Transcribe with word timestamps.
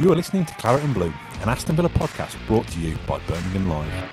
You 0.00 0.10
are 0.10 0.16
listening 0.16 0.46
to 0.46 0.54
Claret 0.54 0.82
and 0.84 0.94
Blue, 0.94 1.12
an 1.42 1.50
Aston 1.50 1.76
Villa 1.76 1.90
podcast 1.90 2.34
brought 2.46 2.66
to 2.68 2.80
you 2.80 2.96
by 3.06 3.18
Birmingham 3.26 3.68
Live. 3.68 4.10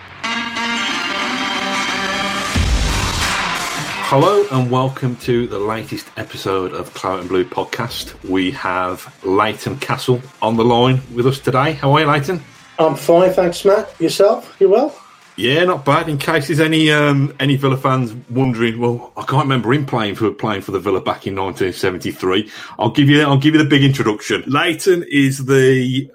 Hello 4.12 4.46
and 4.52 4.70
welcome 4.70 5.16
to 5.18 5.48
the 5.48 5.58
latest 5.58 6.08
episode 6.18 6.74
of 6.74 6.94
Claret 6.94 7.22
and 7.22 7.30
Blue 7.30 7.46
podcast. 7.46 8.22
We 8.30 8.52
have 8.52 9.16
Leighton 9.24 9.78
Castle 9.80 10.22
on 10.42 10.58
the 10.58 10.66
line 10.66 11.02
with 11.16 11.26
us 11.26 11.40
today. 11.40 11.72
How 11.72 11.94
are 11.94 12.02
you, 12.02 12.08
Leighton? 12.08 12.44
I'm 12.78 12.96
fine, 12.96 13.32
thanks, 13.32 13.64
Matt. 13.64 13.96
Yourself? 14.02 14.58
You 14.60 14.70
well? 14.70 14.99
Yeah, 15.40 15.64
not 15.64 15.86
bad. 15.86 16.10
In 16.10 16.18
case 16.18 16.48
there's 16.48 16.60
any 16.60 16.92
um, 16.92 17.34
any 17.40 17.56
Villa 17.56 17.78
fans 17.78 18.14
wondering, 18.30 18.78
well, 18.78 19.14
I 19.16 19.22
can't 19.22 19.44
remember 19.44 19.72
him 19.72 19.86
playing 19.86 20.16
for 20.16 20.30
playing 20.32 20.64
for 20.64 20.72
the 20.72 20.82
Villa 20.82 21.00
back 21.00 21.26
in 21.26 21.34
1973. 21.34 22.52
I'll 22.78 22.92
give 22.92 23.08
you 23.08 23.22
I'll 23.22 23.38
give 23.38 23.54
you 23.54 23.64
the 23.64 23.70
big 23.70 23.86
introduction. 23.86 24.44
Leighton 24.48 25.06
is 25.10 25.46
the 25.46 26.12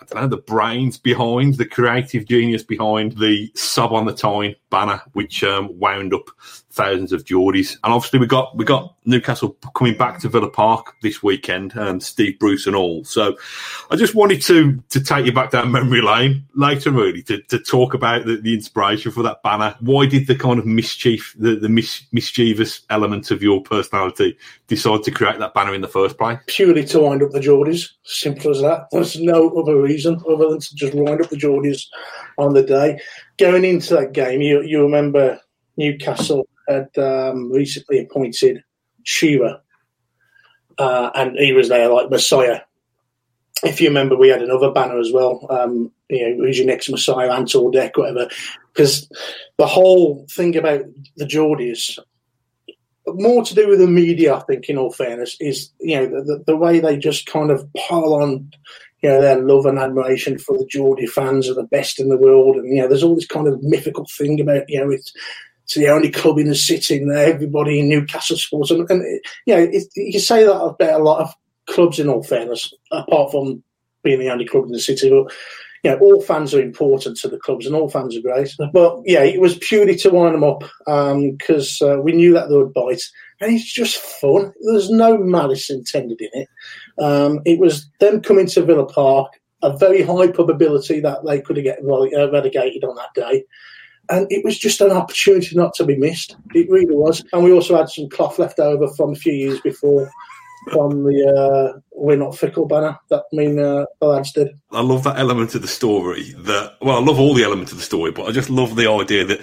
I 0.00 0.04
don't 0.06 0.22
know 0.22 0.26
the 0.26 0.42
brains 0.42 0.96
behind 0.96 1.58
the 1.58 1.66
creative 1.66 2.24
genius 2.24 2.62
behind 2.62 3.18
the 3.18 3.52
sob 3.54 3.92
on 3.92 4.06
the 4.06 4.14
Tyne 4.14 4.54
banner, 4.72 5.00
which 5.12 5.44
um, 5.44 5.78
wound 5.78 6.12
up 6.12 6.28
thousands 6.70 7.12
of 7.12 7.24
Geordies. 7.24 7.76
And 7.84 7.92
obviously 7.92 8.18
we 8.18 8.26
got 8.26 8.56
we 8.56 8.64
got 8.64 8.96
Newcastle 9.04 9.56
coming 9.74 9.96
back 9.96 10.18
to 10.20 10.28
Villa 10.28 10.50
Park 10.50 10.96
this 11.02 11.22
weekend, 11.22 11.72
and 11.72 11.88
um, 11.88 12.00
Steve 12.00 12.38
Bruce 12.40 12.66
and 12.66 12.74
all. 12.74 13.04
So 13.04 13.36
I 13.90 13.96
just 13.96 14.14
wanted 14.14 14.42
to 14.42 14.82
to 14.88 15.00
take 15.00 15.26
you 15.26 15.32
back 15.32 15.50
down 15.50 15.70
memory 15.70 16.00
lane 16.00 16.44
later, 16.54 16.90
really, 16.90 17.22
to, 17.24 17.40
to 17.42 17.58
talk 17.58 17.94
about 17.94 18.24
the, 18.26 18.38
the 18.38 18.54
inspiration 18.54 19.12
for 19.12 19.22
that 19.22 19.42
banner. 19.42 19.76
Why 19.80 20.06
did 20.06 20.26
the 20.26 20.34
kind 20.34 20.58
of 20.58 20.66
mischief, 20.66 21.36
the, 21.38 21.56
the 21.56 21.68
mis, 21.68 22.04
mischievous 22.12 22.80
element 22.90 23.30
of 23.30 23.42
your 23.42 23.62
personality 23.62 24.36
decide 24.66 25.02
to 25.04 25.10
create 25.10 25.38
that 25.38 25.54
banner 25.54 25.74
in 25.74 25.82
the 25.82 25.88
first 25.88 26.16
place? 26.16 26.38
Purely 26.46 26.84
to 26.86 27.00
wind 27.00 27.22
up 27.22 27.30
the 27.30 27.40
Geordies. 27.40 27.90
Simple 28.04 28.50
as 28.50 28.62
that. 28.62 28.86
There's 28.90 29.20
no 29.20 29.50
other 29.50 29.80
reason 29.80 30.20
other 30.28 30.48
than 30.48 30.60
to 30.60 30.74
just 30.74 30.94
wind 30.94 31.20
up 31.20 31.28
the 31.28 31.36
Geordies 31.36 31.86
on 32.38 32.54
the 32.54 32.62
day. 32.62 32.98
Going 33.38 33.64
into 33.64 33.94
that 33.94 34.12
game, 34.12 34.40
you 34.40 34.62
you 34.62 34.82
remember 34.82 35.40
Newcastle 35.76 36.46
had 36.68 36.88
um, 36.98 37.50
recently 37.50 37.98
appointed 38.00 38.62
Shearer, 39.04 39.60
uh, 40.78 41.10
and 41.14 41.36
he 41.36 41.52
was 41.52 41.68
there 41.68 41.88
like 41.88 42.10
Messiah. 42.10 42.60
If 43.64 43.80
you 43.80 43.88
remember, 43.88 44.16
we 44.16 44.28
had 44.28 44.42
another 44.42 44.70
banner 44.70 44.98
as 44.98 45.12
well. 45.12 45.46
Um, 45.48 45.92
you 46.08 46.28
know, 46.28 46.44
who's 46.44 46.58
your 46.58 46.66
next 46.66 46.90
Messiah, 46.90 47.32
Ant 47.32 47.48
Dec, 47.48 47.96
whatever. 47.96 48.28
Because 48.72 49.08
the 49.56 49.66
whole 49.66 50.26
thing 50.30 50.56
about 50.56 50.82
the 51.16 51.24
Geordies, 51.24 51.98
more 53.06 53.44
to 53.44 53.54
do 53.54 53.68
with 53.68 53.78
the 53.78 53.86
media, 53.86 54.34
I 54.34 54.40
think, 54.40 54.68
in 54.68 54.78
all 54.78 54.92
fairness, 54.92 55.36
is 55.40 55.70
you 55.80 55.96
know 55.96 56.24
the, 56.24 56.42
the 56.46 56.56
way 56.56 56.80
they 56.80 56.96
just 56.96 57.26
kind 57.26 57.50
of 57.50 57.66
pile 57.74 58.14
on 58.14 58.50
you 59.02 59.08
know, 59.08 59.20
their 59.20 59.40
love 59.40 59.66
and 59.66 59.78
admiration 59.78 60.38
for 60.38 60.56
the 60.56 60.66
Geordie 60.66 61.06
fans 61.06 61.48
are 61.48 61.54
the 61.54 61.64
best 61.64 61.98
in 61.98 62.08
the 62.08 62.16
world. 62.16 62.56
And, 62.56 62.74
you 62.74 62.80
know, 62.80 62.88
there's 62.88 63.02
all 63.02 63.16
this 63.16 63.26
kind 63.26 63.48
of 63.48 63.62
mythical 63.62 64.06
thing 64.16 64.40
about, 64.40 64.68
you 64.68 64.80
know, 64.80 64.90
it's, 64.90 65.12
it's 65.64 65.74
the 65.74 65.88
only 65.88 66.10
club 66.10 66.38
in 66.38 66.48
the 66.48 66.54
city 66.54 66.98
and 66.98 67.10
everybody 67.10 67.80
in 67.80 67.88
Newcastle 67.88 68.36
sports. 68.36 68.70
And, 68.70 68.88
and 68.90 69.02
you 69.46 69.56
know, 69.56 69.62
it, 69.62 69.84
you 69.96 70.20
say 70.20 70.44
that 70.44 70.54
about 70.54 71.00
a 71.00 71.02
lot 71.02 71.20
of 71.20 71.34
clubs 71.66 71.98
in 71.98 72.08
all 72.08 72.22
fairness, 72.22 72.72
apart 72.92 73.32
from 73.32 73.62
being 74.04 74.20
the 74.20 74.30
only 74.30 74.46
club 74.46 74.66
in 74.66 74.72
the 74.72 74.80
city. 74.80 75.10
But, 75.10 75.32
you 75.82 75.90
know, 75.90 75.98
all 75.98 76.22
fans 76.22 76.54
are 76.54 76.62
important 76.62 77.16
to 77.18 77.28
the 77.28 77.38
clubs 77.38 77.66
and 77.66 77.74
all 77.74 77.88
fans 77.88 78.16
are 78.16 78.22
great. 78.22 78.54
But, 78.72 79.00
yeah, 79.04 79.24
it 79.24 79.40
was 79.40 79.58
purely 79.58 79.96
to 79.96 80.10
wind 80.10 80.34
them 80.34 80.44
up 80.44 80.62
because 80.86 81.82
um, 81.82 81.90
uh, 81.90 81.96
we 82.02 82.12
knew 82.12 82.32
that 82.34 82.48
they 82.48 82.56
would 82.56 82.72
bite. 82.72 83.02
And 83.40 83.52
it's 83.52 83.72
just 83.72 83.96
fun. 83.96 84.52
There's 84.60 84.90
no 84.90 85.18
malice 85.18 85.70
intended 85.70 86.20
in 86.20 86.30
it. 86.32 86.48
Um, 86.98 87.40
it 87.44 87.58
was 87.58 87.88
them 88.00 88.20
coming 88.20 88.46
to 88.46 88.64
Villa 88.64 88.86
Park, 88.86 89.40
a 89.62 89.76
very 89.76 90.02
high 90.02 90.28
probability 90.28 91.00
that 91.00 91.24
they 91.24 91.40
could 91.40 91.56
have 91.56 91.64
get 91.64 91.78
uh, 91.78 92.30
relegated 92.30 92.84
on 92.84 92.96
that 92.96 93.14
day 93.14 93.44
and 94.10 94.26
it 94.30 94.44
was 94.44 94.58
just 94.58 94.80
an 94.80 94.90
opportunity 94.90 95.56
not 95.56 95.74
to 95.74 95.84
be 95.84 95.96
missed. 95.96 96.36
It 96.54 96.68
really 96.68 96.94
was. 96.94 97.24
And 97.32 97.44
we 97.44 97.52
also 97.52 97.76
had 97.76 97.88
some 97.88 98.08
cloth 98.08 98.38
left 98.38 98.58
over 98.58 98.88
from 98.88 99.12
a 99.12 99.16
few 99.16 99.32
years 99.32 99.60
before 99.60 100.10
from 100.70 101.04
the 101.04 101.74
uh, 101.74 101.80
"We're 101.92 102.16
Not 102.16 102.36
Fickle" 102.36 102.66
banner 102.66 102.98
that 103.10 103.24
I 103.32 103.36
mean 103.36 103.58
uh, 103.58 103.86
the 104.00 104.06
lads 104.06 104.32
did. 104.32 104.48
I 104.70 104.80
love 104.80 105.04
that 105.04 105.18
element 105.18 105.54
of 105.54 105.62
the 105.62 105.68
story. 105.68 106.32
That 106.38 106.76
well, 106.80 106.98
I 106.98 107.00
love 107.00 107.18
all 107.18 107.34
the 107.34 107.44
elements 107.44 107.72
of 107.72 107.78
the 107.78 107.84
story, 107.84 108.12
but 108.12 108.26
I 108.26 108.32
just 108.32 108.50
love 108.50 108.76
the 108.76 108.90
idea 108.90 109.24
that. 109.24 109.40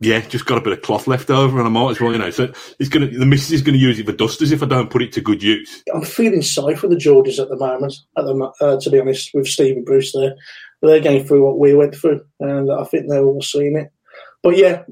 Yeah, 0.00 0.20
just 0.20 0.46
got 0.46 0.58
a 0.58 0.60
bit 0.60 0.72
of 0.72 0.82
cloth 0.82 1.06
left 1.06 1.30
over, 1.30 1.58
and 1.58 1.66
I 1.66 1.70
might 1.70 1.92
as 1.92 2.00
well, 2.00 2.12
you 2.12 2.18
know. 2.18 2.30
So 2.30 2.52
it's 2.78 2.88
gonna 2.88 3.06
the 3.06 3.24
missus 3.24 3.52
is 3.52 3.62
gonna 3.62 3.78
use 3.78 3.98
it 3.98 4.06
for 4.06 4.12
dusters 4.12 4.52
if 4.52 4.62
I 4.62 4.66
don't 4.66 4.90
put 4.90 5.02
it 5.02 5.12
to 5.12 5.20
good 5.20 5.42
use. 5.42 5.82
I'm 5.94 6.02
feeling 6.02 6.42
sorry 6.42 6.74
for 6.74 6.88
the 6.88 6.96
Geordies 6.96 7.40
at 7.40 7.48
the 7.48 7.56
moment. 7.56 7.94
At 8.16 8.24
the, 8.24 8.52
uh, 8.60 8.80
to 8.80 8.90
be 8.90 9.00
honest, 9.00 9.30
with 9.34 9.46
Steve 9.46 9.76
and 9.76 9.86
Bruce 9.86 10.12
there, 10.12 10.34
they're 10.82 11.00
going 11.00 11.24
through 11.24 11.44
what 11.44 11.58
we 11.58 11.74
went 11.74 11.94
through, 11.94 12.24
and 12.40 12.70
I 12.70 12.84
think 12.84 13.08
they're 13.08 13.24
all 13.24 13.40
seeing 13.40 13.76
it. 13.76 13.92
But 14.42 14.56
yeah, 14.56 14.82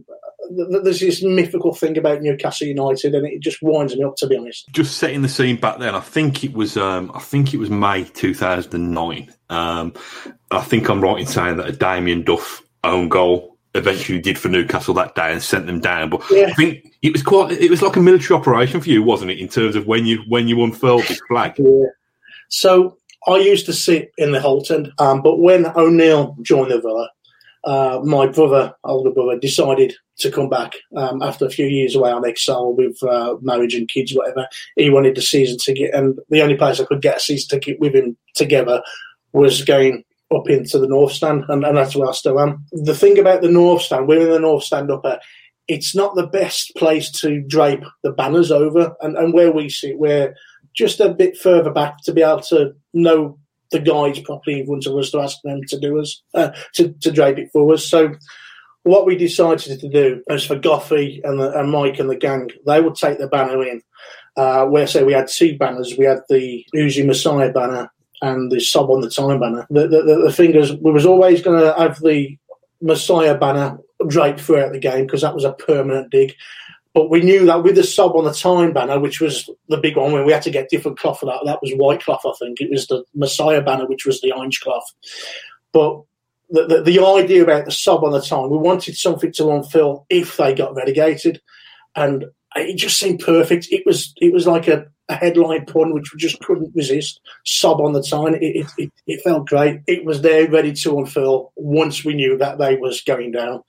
there's 0.51 1.01
this 1.01 1.23
mythical 1.23 1.75
thing 1.75 1.99
about 1.99 2.23
Newcastle 2.23 2.67
United, 2.69 3.15
and 3.15 3.27
it 3.27 3.41
just 3.41 3.63
winds 3.63 3.97
me 3.97 4.05
up 4.05 4.17
to 4.17 4.27
be 4.27 4.37
honest. 4.37 4.69
Just 4.73 4.99
setting 4.99 5.23
the 5.23 5.29
scene 5.29 5.57
back 5.57 5.79
then, 5.79 5.95
I 5.95 6.01
think 6.01 6.45
it 6.45 6.53
was 6.53 6.77
um, 6.77 7.11
I 7.15 7.21
think 7.21 7.53
it 7.53 7.59
was 7.59 7.71
May 7.71 8.05
2009. 8.05 9.33
Um, 9.51 9.95
I 10.51 10.61
think 10.61 10.89
I'm 10.89 11.01
right 11.01 11.21
in 11.21 11.27
saying 11.27 11.57
that 11.57 11.69
a 11.69 11.73
Damien 11.73 12.23
Duff 12.23 12.63
own 12.85 13.09
goal 13.09 13.52
eventually 13.75 14.21
did 14.21 14.39
for 14.39 14.49
Newcastle 14.49 14.95
that 14.95 15.15
day 15.15 15.33
and 15.33 15.43
sent 15.43 15.67
them 15.67 15.81
down. 15.81 16.11
But 16.11 16.23
yeah. 16.31 16.47
I 16.49 16.53
think 16.53 16.95
it 17.03 17.13
was 17.13 17.23
quite 17.23 17.53
it 17.53 17.71
was 17.71 17.83
like 17.83 17.97
a 17.97 18.01
military 18.01 18.39
operation 18.39 18.81
for 18.81 18.89
you, 18.89 19.03
wasn't 19.03 19.31
it? 19.31 19.39
In 19.39 19.49
terms 19.49 19.77
of 19.77 19.87
when 19.87 20.07
you 20.07 20.23
when 20.29 20.49
you 20.49 20.63
unfurled 20.63 21.05
this 21.05 21.21
flag. 21.29 21.55
Yeah. 21.59 21.87
So 22.49 22.99
I 23.27 23.37
used 23.37 23.67
to 23.67 23.73
sit 23.73 24.13
in 24.19 24.33
the 24.33 24.39
Holte 24.39 24.71
End, 24.71 24.93
um, 24.99 25.23
but 25.23 25.39
when 25.39 25.67
O'Neill 25.77 26.37
joined 26.43 26.71
the 26.71 26.81
Villa 26.81 27.09
uh, 27.65 28.01
my 28.05 28.27
brother, 28.27 28.75
older 28.85 29.11
brother, 29.11 29.39
decided 29.39 29.95
to 30.19 30.31
come 30.31 30.49
back 30.49 30.75
um, 30.97 31.23
after 31.23 31.47
a 31.47 31.51
few 31.51 31.67
years 31.67 31.95
away 31.95 32.11
on 32.11 32.27
exile 32.27 32.73
with 32.73 33.01
uh, 33.03 33.37
marriage 33.41 33.75
and 33.75 33.89
kids, 33.89 34.13
whatever. 34.15 34.47
He 34.77 34.91
wanted 34.91 35.17
a 35.17 35.23
season 35.23 35.59
ticket, 35.59 35.95
and 35.95 36.19
the 36.29 36.43
only 36.43 36.57
place 36.57 36.81
I 36.81 36.85
could 36.85 37.03
get 37.03 37.19
a 37.19 37.21
season 37.21 37.49
ticket 37.49 37.81
with 37.81 37.95
him 37.95 38.17
together 38.35 38.83
was 39.33 39.65
going 39.65 40.05
up 40.35 40.49
into 40.49 40.79
the 40.79 40.89
North 40.89 41.13
Stand, 41.13 41.45
and, 41.49 41.65
and 41.65 41.77
that's 41.77 41.97
where 41.97 42.09
I 42.09 42.13
still 42.13 42.41
am. 42.41 42.65
The 42.73 42.95
thing 42.95 43.19
about 43.19 43.43
the 43.43 43.51
North 43.51 43.83
Stand, 43.83 44.09
we're 44.09 44.23
in 44.23 44.31
the 44.31 44.41
North 44.41 44.65
Stand 44.65 44.91
upper. 44.91 45.19
It's 45.69 45.95
not 45.95 46.15
the 46.15 46.27
best 46.27 46.75
place 46.77 47.11
to 47.21 47.41
drape 47.43 47.85
the 48.03 48.13
banners 48.13 48.51
over, 48.51 48.95
and, 49.01 49.17
and 49.17 49.33
where 49.33 49.53
we 49.53 49.69
sit, 49.69 49.99
we're 49.99 50.35
just 50.75 51.01
a 51.01 51.13
bit 51.13 51.37
further 51.37 51.71
back 51.71 52.03
to 52.05 52.13
be 52.13 52.23
able 52.23 52.41
to 52.41 52.73
know 52.95 53.39
the 53.71 53.81
guides 53.81 54.21
properly 54.21 54.61
in 54.61 54.67
front 54.67 54.87
of 54.87 54.97
us 54.97 55.11
to 55.11 55.21
ask 55.21 55.39
them 55.43 55.61
to 55.69 55.81
do 55.81 55.99
us 55.99 56.23
uh, 56.35 56.51
to, 56.75 56.93
to 57.01 57.11
drape 57.11 57.39
it 57.39 57.49
for 57.53 57.73
us. 57.73 57.89
So 57.89 58.15
what 58.85 59.07
we 59.07 59.17
decided 59.17 59.81
to 59.81 59.89
do 59.89 60.23
was 60.29 60.45
for 60.45 60.57
Goffey 60.57 61.21
and, 61.25 61.41
the, 61.41 61.59
and 61.59 61.71
Mike 61.71 61.99
and 61.99 62.11
the 62.11 62.17
gang, 62.17 62.51
they 62.67 62.81
would 62.81 62.95
take 62.95 63.19
the 63.19 63.29
banner 63.29 63.63
in. 63.63 63.81
Uh, 64.37 64.65
where 64.65 64.87
say 64.87 65.05
we 65.05 65.13
had 65.13 65.29
two 65.29 65.59
banners, 65.59 65.97
we 65.99 66.07
had 66.07 66.21
the 66.29 66.65
Uzi 66.75 67.05
Messiah 67.05 67.53
banner 67.53 67.91
and 68.23 68.51
the 68.51 68.61
Sob 68.61 68.89
on 68.91 69.01
the 69.01 69.11
Tyne 69.11 69.41
banner. 69.41 69.67
The, 69.69 69.89
the, 69.89 70.03
the, 70.03 70.33
the 70.35 70.59
is, 70.59 70.73
we 70.77 70.93
was 70.93 71.05
always 71.05 71.43
going 71.43 71.61
to 71.61 71.75
have 71.77 72.01
the 72.01 72.39
Messiah 72.81 73.37
banner 73.37 73.79
draped 74.07 74.41
throughout 74.41 74.73
the 74.73 74.79
game 74.79 75.07
because 75.07 75.21
that 75.21 75.35
was 75.35 75.45
a 75.45 75.53
permanent 75.53 76.11
dig. 76.11 76.35
But 76.95 77.11
we 77.11 77.23
knew 77.23 77.47
that 77.47 77.63
with 77.63 77.77
the 77.77 77.85
sob 77.85 78.15
on 78.17 78.25
the 78.25 78.33
Tyne 78.33 78.73
banner, 78.73 79.01
which 79.01 79.21
was 79.21 79.49
the 79.69 79.79
big 79.79 79.97
one, 79.97 80.13
when 80.13 80.25
we 80.25 80.33
had 80.33 80.43
to 80.43 80.51
get 80.51 80.69
different 80.69 80.99
cloth 80.99 81.21
for 81.21 81.27
that, 81.27 81.41
that 81.47 81.61
was 81.63 81.73
white 81.73 82.03
cloth, 82.03 82.23
I 82.25 82.33
think. 82.39 82.61
It 82.61 82.71
was 82.71 82.87
the 82.87 83.05
Messiah 83.15 83.63
banner, 83.63 83.87
which 83.87 84.07
was 84.07 84.21
the 84.21 84.33
orange 84.33 84.61
cloth. 84.61 84.85
But 85.73 86.03
the, 86.51 86.67
the, 86.67 86.83
the 86.83 87.05
idea 87.05 87.43
about 87.43 87.65
the 87.65 87.73
sob 87.73 88.05
on 88.05 88.13
the 88.13 88.21
Tyne, 88.21 88.51
we 88.51 88.59
wanted 88.59 88.97
something 88.97 89.33
to 89.33 89.45
unfill 89.45 90.05
if 90.11 90.37
they 90.37 90.55
got 90.55 90.75
relegated. 90.75 91.41
And 91.97 92.27
it 92.57 92.77
just 92.77 92.99
seemed 92.99 93.21
perfect. 93.21 93.69
It 93.71 93.85
was 93.87 94.13
it 94.21 94.33
was 94.33 94.47
like 94.47 94.69
a, 94.69 94.87
a 95.09 95.15
headline 95.15 95.67
pun 95.67 95.95
which 95.95 96.13
we 96.13 96.19
just 96.19 96.41
couldn't 96.41 96.75
resist. 96.75 97.21
Sob 97.45 97.81
on 97.81 97.93
the 97.93 98.03
Tyne, 98.03 98.35
it, 98.35 98.43
it, 98.43 98.67
it, 98.79 98.93
it 99.07 99.23
felt 99.23 99.49
great. 99.49 99.81
It 99.87 100.05
was 100.05 100.23
there 100.23 100.49
ready 100.49 100.73
to 100.73 100.99
unfurl 100.99 101.53
once 101.57 102.05
we 102.05 102.15
knew 102.15 102.37
that 102.39 102.59
they 102.59 102.77
was 102.77 103.01
going 103.03 103.33
down. 103.33 103.63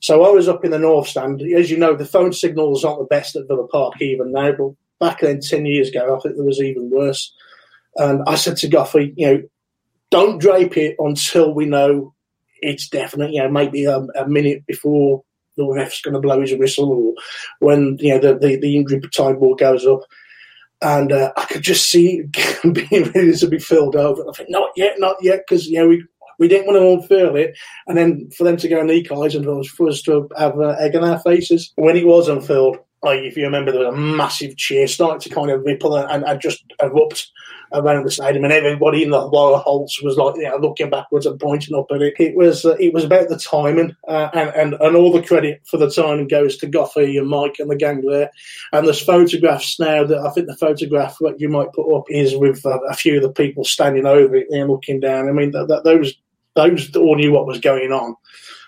So 0.00 0.24
I 0.24 0.30
was 0.30 0.48
up 0.48 0.64
in 0.64 0.70
the 0.70 0.78
north 0.78 1.08
stand. 1.08 1.42
As 1.42 1.70
you 1.70 1.76
know, 1.78 1.96
the 1.96 2.04
phone 2.04 2.32
signals 2.32 2.84
aren't 2.84 3.00
the 3.00 3.06
best 3.06 3.34
at 3.34 3.48
Villa 3.48 3.66
Park 3.66 4.00
even 4.00 4.32
now, 4.32 4.52
but 4.52 4.72
back 5.00 5.20
then, 5.20 5.40
10 5.40 5.66
years 5.66 5.88
ago, 5.88 6.16
I 6.16 6.20
think 6.20 6.36
it 6.36 6.44
was 6.44 6.60
even 6.60 6.90
worse. 6.90 7.32
And 7.96 8.22
I 8.26 8.34
said 8.34 8.56
to 8.58 8.68
Goffey, 8.68 9.14
you 9.16 9.26
know, 9.26 9.42
don't 10.10 10.38
drape 10.38 10.76
it 10.76 10.96
until 10.98 11.52
we 11.52 11.66
know 11.66 12.14
it's 12.60 12.88
definite. 12.88 13.32
You 13.32 13.42
know, 13.42 13.50
maybe 13.50 13.84
a, 13.84 13.98
a 13.98 14.28
minute 14.28 14.66
before 14.66 15.24
the 15.56 15.66
ref's 15.66 16.02
going 16.02 16.14
to 16.14 16.20
blow 16.20 16.40
his 16.40 16.54
whistle, 16.54 16.90
or 16.90 17.14
when 17.60 17.96
you 18.00 18.14
know 18.14 18.20
the 18.20 18.38
the, 18.38 18.56
the 18.56 18.76
injury 18.76 19.00
time 19.14 19.38
ball 19.38 19.54
goes 19.54 19.86
up. 19.86 20.00
And 20.82 21.10
uh, 21.10 21.32
I 21.38 21.46
could 21.46 21.62
just 21.62 21.88
see 21.88 22.22
being 22.62 23.10
ready 23.14 23.34
to 23.34 23.48
be 23.48 23.58
filled 23.58 23.96
over. 23.96 24.22
I 24.28 24.32
think 24.32 24.50
not 24.50 24.70
yet, 24.76 24.96
not 24.98 25.16
yet, 25.22 25.44
because 25.48 25.66
you 25.66 25.78
know 25.78 25.88
we 25.88 26.04
we 26.38 26.48
didn't 26.48 26.66
want 26.66 26.78
to 26.78 27.16
unfurl 27.16 27.36
it, 27.36 27.56
and 27.86 27.96
then 27.96 28.28
for 28.36 28.44
them 28.44 28.56
to 28.58 28.68
go 28.68 28.80
and 28.80 28.90
equalise 28.90 29.34
and 29.34 29.66
for 29.66 29.88
us 29.88 30.02
to 30.02 30.28
have 30.36 30.58
uh, 30.60 30.76
egg 30.78 30.94
in 30.94 31.04
our 31.04 31.18
faces. 31.20 31.72
When 31.76 31.96
it 31.96 32.06
was 32.06 32.28
unfurled, 32.28 32.78
like 33.02 33.20
if 33.20 33.36
you 33.36 33.44
remember, 33.44 33.72
there 33.72 33.86
was 33.86 33.94
a 33.94 33.96
massive 33.96 34.56
cheer 34.56 34.86
starting 34.88 35.20
to 35.20 35.28
kind 35.28 35.50
of 35.50 35.64
ripple 35.64 35.96
and, 35.96 36.24
and 36.24 36.40
just 36.40 36.64
erupt 36.82 37.30
around 37.72 38.04
the 38.04 38.10
stadium, 38.10 38.44
and 38.44 38.52
everybody 38.52 39.02
in 39.02 39.10
the 39.10 39.20
lower 39.20 39.58
holds 39.58 40.00
was 40.02 40.16
like, 40.16 40.36
you 40.36 40.44
know, 40.44 40.56
looking 40.56 40.88
backwards 40.88 41.26
and 41.26 41.38
pointing 41.38 41.76
up 41.76 41.86
at 41.92 42.02
it. 42.02 42.14
It 42.18 42.36
was 42.36 42.64
uh, 42.64 42.76
it 42.80 42.94
was 42.94 43.04
about 43.04 43.28
the 43.28 43.38
timing, 43.38 43.94
uh, 44.08 44.28
and, 44.32 44.50
and 44.50 44.74
and 44.74 44.96
all 44.96 45.12
the 45.12 45.22
credit 45.22 45.62
for 45.68 45.76
the 45.76 45.90
timing 45.90 46.28
goes 46.28 46.56
to 46.58 46.68
Goffey 46.68 47.18
and 47.18 47.28
Mike 47.28 47.56
and 47.58 47.70
the 47.70 47.76
gang 47.76 48.02
there. 48.02 48.30
And 48.72 48.86
there's 48.86 49.02
photographs 49.02 49.78
now 49.78 50.04
that 50.04 50.18
I 50.18 50.30
think 50.30 50.46
the 50.46 50.56
photograph 50.56 51.16
that 51.20 51.40
you 51.40 51.48
might 51.48 51.72
put 51.72 51.94
up 51.94 52.04
is 52.08 52.36
with 52.36 52.64
uh, 52.64 52.78
a 52.88 52.94
few 52.94 53.16
of 53.16 53.22
the 53.22 53.32
people 53.32 53.64
standing 53.64 54.06
over 54.06 54.36
it 54.36 54.46
and 54.50 54.70
looking 54.70 55.00
down. 55.00 55.28
I 55.28 55.32
mean, 55.32 55.50
that, 55.52 55.82
those 55.84 56.14
those 56.54 56.94
all 56.96 57.16
knew 57.16 57.32
what 57.32 57.46
was 57.46 57.60
going 57.60 57.92
on. 57.92 58.16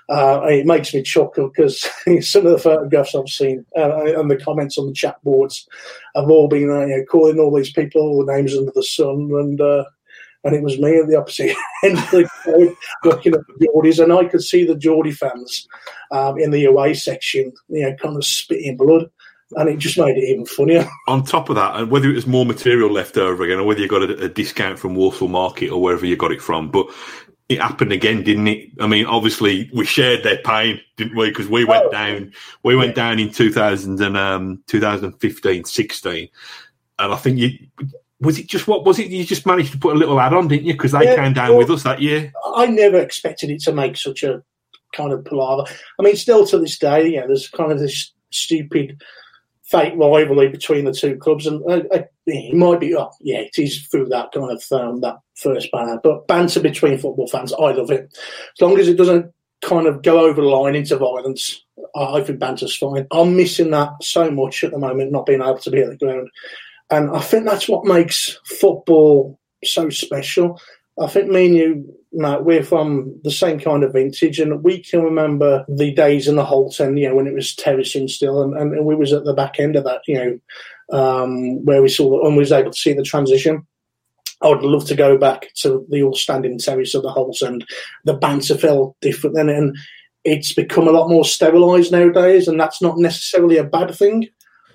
Uh, 0.09 0.41
it 0.45 0.65
makes 0.65 0.95
me 0.95 1.03
chuckle 1.03 1.49
because 1.49 1.81
some 2.21 2.47
of 2.47 2.53
the 2.53 2.59
photographs 2.59 3.15
I've 3.15 3.29
seen 3.29 3.65
uh, 3.77 4.05
and 4.19 4.31
the 4.31 4.37
comments 4.37 4.79
on 4.79 4.87
the 4.87 4.95
chat 4.95 5.23
boards 5.23 5.69
have 6.17 6.31
all 6.31 6.49
been 6.49 6.71
uh, 6.71 6.87
you 6.87 6.99
know, 6.99 7.05
calling 7.05 7.39
all 7.39 7.55
these 7.55 7.73
people 7.73 8.01
all 8.01 8.25
the 8.25 8.33
names 8.33 8.57
under 8.57 8.73
the 8.75 8.83
sun, 8.83 9.31
and 9.33 9.61
uh, 9.61 9.85
and 10.45 10.55
it 10.55 10.63
was 10.63 10.79
me 10.79 10.97
at 10.99 11.09
the 11.09 11.17
opposite 11.17 11.55
end 11.85 11.99
of 11.99 12.11
the 12.11 12.29
crowd 12.43 12.75
looking 13.05 13.35
at 13.35 13.41
the 13.47 13.67
Geordies, 13.67 14.03
and 14.03 14.13
I 14.13 14.25
could 14.25 14.43
see 14.43 14.65
the 14.65 14.77
Geordie 14.77 15.13
fans 15.13 15.69
um, 16.11 16.39
in 16.39 16.53
the 16.53 16.65
away 16.65 16.95
section, 16.95 17.53
you 17.69 17.83
know, 17.83 17.95
kind 17.97 18.17
of 18.17 18.25
spitting 18.25 18.77
blood 18.77 19.11
and 19.57 19.69
it 19.69 19.79
just 19.79 19.99
made 19.99 20.17
it 20.17 20.29
even 20.29 20.45
funnier. 20.45 20.87
On 21.09 21.25
top 21.25 21.49
of 21.49 21.57
that, 21.57 21.77
and 21.77 21.91
whether 21.91 22.11
it 22.11 22.15
was 22.15 22.27
more 22.27 22.45
material 22.45 22.91
left 22.91 23.17
over 23.17 23.43
again, 23.45 23.59
or 23.59 23.65
whether 23.65 23.81
you 23.81 23.89
got 23.89 24.03
a, 24.03 24.25
a, 24.25 24.29
discount 24.29 24.79
from 24.79 24.95
Walsall 24.95 25.29
Market 25.29 25.71
or 25.71 25.81
wherever 25.81 26.05
you 26.05 26.17
got 26.17 26.33
it 26.33 26.43
from, 26.43 26.71
but 26.71 26.87
it 27.49 27.61
happened 27.61 27.93
again, 27.93 28.23
didn't 28.23 28.49
it? 28.49 28.71
I 28.79 28.87
mean, 28.87 29.07
obviously 29.07 29.71
we 29.73 29.87
shared 29.87 30.23
their 30.23 30.39
pain, 30.39 30.81
didn't 30.97 31.17
we? 31.17 31.31
Because 31.31 31.49
we 31.49 31.65
went 31.65 31.91
down, 31.91 32.33
we 32.63 32.77
went 32.77 32.95
down 32.95 33.19
in 33.19 33.31
2000 33.31 34.01
and, 34.03 34.17
um, 34.17 34.63
2015, 34.67 35.65
16. 35.65 36.29
And 36.99 37.13
I 37.13 37.17
think 37.17 37.39
you, 37.39 37.59
was 38.21 38.39
it 38.39 38.49
just 38.49 38.67
what 38.67 38.85
was 38.85 38.99
it? 38.99 39.09
You 39.09 39.25
just 39.25 39.47
managed 39.47 39.73
to 39.73 39.79
put 39.79 39.95
a 39.95 39.99
little 39.99 40.21
add 40.21 40.35
on, 40.35 40.49
didn't 40.49 40.67
you? 40.67 40.75
Because 40.75 40.93
they 40.93 41.05
yeah, 41.05 41.17
came 41.17 41.33
down 41.33 41.51
well, 41.51 41.59
with 41.59 41.71
us 41.71 41.85
that 41.85 42.03
year. 42.03 42.33
I 42.55 42.67
never 42.67 42.99
expected 42.99 43.51
it 43.51 43.61
to 43.63 43.73
make 43.73 43.97
such 43.97 44.23
a 44.23 44.43
kind 44.93 45.13
of 45.13 45.25
palaver. 45.25 45.71
I 45.99 46.03
mean, 46.03 46.17
still 46.17 46.47
to 46.47 46.59
this 46.59 46.79
day, 46.79 47.09
yeah, 47.09 47.27
there's 47.27 47.49
kind 47.49 47.71
of 47.71 47.79
this 47.79 48.13
stupid 48.31 49.01
fake 49.71 49.95
rivalry 49.97 50.49
between 50.49 50.85
the 50.85 50.93
two 50.93 51.17
clubs, 51.17 51.47
and 51.47 51.63
uh, 51.65 51.83
uh, 51.95 52.03
it 52.27 52.55
might 52.55 52.81
be, 52.81 52.97
oh, 52.97 53.11
yeah, 53.21 53.39
it 53.39 53.59
is 53.59 53.87
through 53.87 54.07
that 54.07 54.33
kind 54.33 54.51
of 54.51 54.63
um, 54.73 55.01
that 55.01 55.19
first 55.35 55.71
banner. 55.71 56.01
But 56.03 56.27
banter 56.27 56.61
between 56.61 56.99
football 56.99 57.29
fans, 57.29 57.53
I 57.53 57.73
love 57.73 57.91
it. 57.91 58.09
As 58.17 58.61
long 58.61 58.79
as 58.79 58.89
it 58.89 58.97
doesn't 58.97 59.33
kind 59.63 59.87
of 59.87 60.03
go 60.03 60.21
over 60.21 60.41
the 60.41 60.49
line 60.49 60.75
into 60.75 60.97
violence, 60.97 61.65
I 61.95 62.21
think 62.23 62.39
banter's 62.39 62.77
fine. 62.77 63.07
I'm 63.11 63.37
missing 63.37 63.71
that 63.71 63.93
so 64.03 64.31
much 64.31 64.65
at 64.65 64.71
the 64.71 64.79
moment, 64.79 65.13
not 65.13 65.27
being 65.27 65.43
able 65.43 65.59
to 65.59 65.71
be 65.71 65.81
at 65.81 65.91
the 65.91 65.97
ground. 65.97 66.31
And 66.91 67.11
I 67.11 67.21
think 67.21 67.45
that's 67.45 67.69
what 67.69 67.85
makes 67.85 68.39
football 68.45 69.39
so 69.65 69.91
special. 69.91 70.61
I 71.01 71.07
think 71.07 71.29
me 71.31 71.47
and 71.47 71.57
you, 71.57 71.95
Matt, 72.13 72.45
we're 72.45 72.63
from 72.63 73.21
the 73.23 73.31
same 73.31 73.61
kind 73.61 73.85
of 73.85 73.93
vintage, 73.93 74.41
and 74.41 74.63
we 74.63 74.83
can 74.83 75.03
remember 75.03 75.65
the 75.69 75.93
days 75.93 76.27
in 76.27 76.37
the 76.37 76.45
Holte 76.45 76.81
End, 76.81 76.99
you 76.99 77.09
know, 77.09 77.15
when 77.15 77.27
it 77.27 77.35
was 77.35 77.55
terracing 77.55 78.09
still, 78.09 78.43
and, 78.43 78.55
and 78.57 78.85
we 78.85 78.95
was 78.95 79.13
at 79.13 79.25
the 79.25 79.35
back 79.35 79.61
end 79.61 79.77
of 79.77 79.85
that, 79.85 80.03
you 80.07 80.15
know, 80.15 80.39
um, 80.99 81.65
where 81.65 81.83
we 81.83 81.89
saw 81.89 82.27
and 82.27 82.37
was 82.37 82.53
able 82.53 82.71
to 82.71 82.79
see 82.79 82.93
the 82.93 83.03
transition. 83.03 83.67
I 84.41 84.49
would 84.49 84.63
love 84.63 84.87
to 84.87 84.95
go 84.95 85.19
back 85.19 85.49
to 85.57 85.85
the 85.91 86.03
all 86.03 86.15
standing 86.15 86.59
terrace 86.59 86.95
of 86.95 87.03
the 87.03 87.13
Holte, 87.13 87.43
and 87.43 87.65
the 88.05 88.15
banter 88.15 88.57
felt 88.57 88.97
different 89.01 89.37
then, 89.37 89.49
and 89.49 89.77
it's 90.25 90.53
become 90.53 90.89
a 90.89 90.93
lot 90.93 91.09
more 91.09 91.25
sterilised 91.25 91.93
nowadays, 91.93 92.49
and 92.49 92.59
that's 92.59 92.83
not 92.83 92.99
necessarily 92.99 93.59
a 93.59 93.65
bad 93.65 93.95
thing. 93.95 94.29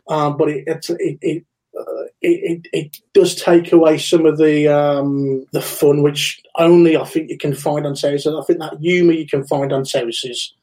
Um, 0.09 0.35
but 0.37 0.49
it, 0.49 0.63
it, 0.67 1.17
it, 1.21 1.45
uh, 1.77 2.03
it, 2.21 2.67
it, 2.71 2.97
does 3.13 3.35
take 3.35 3.71
away 3.71 3.97
some 3.97 4.25
of 4.25 4.37
the 4.37 4.67
um, 4.67 5.45
the 5.51 5.61
fun, 5.61 6.03
which 6.03 6.41
only 6.57 6.97
I 6.97 7.03
think 7.05 7.29
you 7.29 7.37
can 7.37 7.53
find 7.53 7.85
on 7.85 7.95
terraces. 7.95 8.33
I 8.33 8.43
think 8.43 8.59
that 8.59 8.77
humour 8.79 9.13
you 9.13 9.27
can 9.27 9.45
find 9.45 9.73
on 9.73 9.83
terraces, 9.83 10.53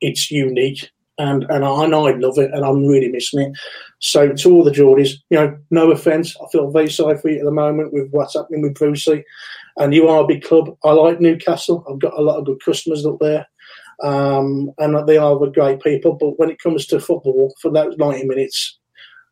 it's 0.00 0.30
unique, 0.30 0.90
and 1.18 1.44
and 1.44 1.64
I, 1.64 1.84
and 1.84 1.94
I 1.94 2.10
love 2.12 2.38
it, 2.38 2.50
and 2.52 2.64
I'm 2.64 2.86
really 2.86 3.08
missing 3.08 3.40
it. 3.40 3.52
So 4.00 4.32
to 4.32 4.52
all 4.52 4.64
the 4.64 4.70
Geordies, 4.70 5.14
you 5.30 5.38
know, 5.38 5.56
no 5.70 5.90
offence, 5.90 6.36
I 6.40 6.46
feel 6.50 6.70
very 6.70 6.90
sorry 6.90 7.16
for 7.16 7.28
you 7.28 7.38
at 7.38 7.44
the 7.44 7.50
moment 7.50 7.92
with 7.92 8.08
what's 8.10 8.34
happening 8.34 8.62
with 8.62 8.74
Brucey, 8.74 9.24
and 9.76 9.94
you 9.94 10.08
are 10.08 10.22
a 10.22 10.26
big 10.26 10.42
club. 10.42 10.76
I 10.84 10.92
like 10.92 11.20
Newcastle. 11.20 11.84
I've 11.88 12.00
got 12.00 12.18
a 12.18 12.22
lot 12.22 12.38
of 12.38 12.46
good 12.46 12.62
customers 12.64 13.06
up 13.06 13.18
there. 13.20 13.46
Um, 14.02 14.72
and 14.76 15.08
they 15.08 15.16
are 15.16 15.38
the 15.38 15.46
great 15.46 15.80
people, 15.80 16.12
but 16.12 16.38
when 16.38 16.50
it 16.50 16.58
comes 16.58 16.86
to 16.86 17.00
football, 17.00 17.54
for 17.62 17.70
those 17.70 17.96
90 17.96 18.26
minutes, 18.26 18.78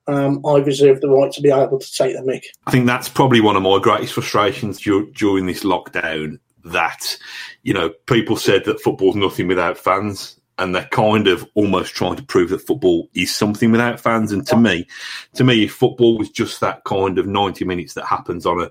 um, 0.07 0.45
I 0.47 0.59
reserve 0.59 1.01
the 1.01 1.09
right 1.09 1.33
to 1.33 1.41
be 1.41 1.51
able 1.51 1.79
to 1.79 1.93
take 1.93 2.15
the 2.15 2.23
mic. 2.23 2.47
I 2.67 2.71
think 2.71 2.87
that's 2.87 3.09
probably 3.09 3.41
one 3.41 3.57
of 3.57 3.63
my 3.63 3.79
greatest 3.81 4.15
frustrations 4.15 4.79
during 4.81 5.47
this 5.47 5.65
lockdown. 5.65 6.39
That 6.67 7.19
you 7.63 7.75
know, 7.75 7.91
people 8.07 8.37
said 8.37 8.65
that 8.65 8.81
football's 8.81 9.17
nothing 9.17 9.49
without 9.49 9.77
fans, 9.77 10.41
and 10.59 10.75
they're 10.75 10.89
kind 10.91 11.27
of 11.27 11.49
almost 11.55 11.95
trying 11.95 12.17
to 12.17 12.23
prove 12.23 12.51
that 12.51 12.67
football 12.67 13.09
is 13.15 13.35
something 13.35 13.71
without 13.71 14.01
fans. 14.01 14.33
And 14.33 14.47
to 14.49 14.57
me, 14.57 14.87
to 15.35 15.45
me, 15.45 15.65
if 15.65 15.75
football 15.75 16.19
was 16.19 16.31
just 16.31 16.61
that 16.61 16.85
kind 16.85 17.19
of 17.19 17.27
ninety 17.27 17.65
minutes 17.65 17.95
that 17.95 18.05
happens 18.05 18.47
on 18.47 18.61
a 18.61 18.71